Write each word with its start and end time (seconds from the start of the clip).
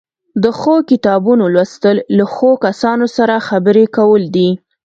د 0.43 0.45
ښو 0.59 0.75
کتابونو 0.89 1.43
لوستل 1.55 1.97
له 2.17 2.25
ښو 2.33 2.49
کسانو 2.65 3.05
سره 3.17 3.35
خبرې 3.47 3.85
کول 3.97 4.23
دي. 4.35 4.49